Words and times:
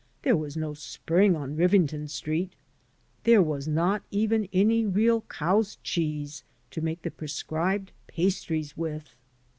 There 0.23 0.35
was 0.35 0.57
no 0.57 0.73
spring 0.73 1.35
on 1.35 1.55
Rivington 1.55 2.07
Street. 2.07 2.53
There 3.23 3.39
was 3.43 3.67
not 3.67 4.01
even 4.09 4.49
any 4.51 4.83
real 4.83 5.21
cow's 5.29 5.75
cheese 5.83 6.43
to 6.71 6.81
make 6.81 7.03
the 7.03 7.11
prescribed 7.11 7.91
pastries 8.07 8.75
with. 8.75 9.13